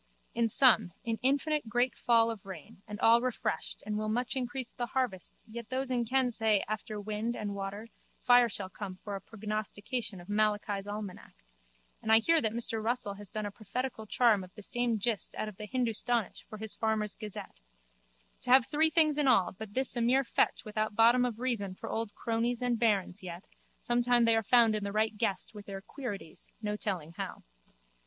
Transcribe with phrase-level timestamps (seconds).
[0.33, 4.73] In sum an infinite great fall of rain and all refreshed and will much increase
[4.73, 7.87] the harvest yet those in ken say after wind and water
[8.19, 11.35] fire shall come for a prognostication of Malachi's almanac
[12.01, 15.35] (and I hear that Mr Russell has done a prophetical charm of the same gist
[15.35, 17.59] out of the Hindustanish for his farmer's gazette)
[18.41, 21.75] to have three things in all but this a mere fetch without bottom of reason
[21.75, 23.43] for old crones and bairns yet
[23.83, 27.43] sometimes they are found in the right guess with their queerities no telling how.